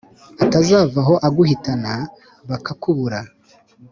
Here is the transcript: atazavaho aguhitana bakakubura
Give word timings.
atazavaho 0.43 1.13
aguhitana 1.27 1.93
bakakubura 2.49 3.19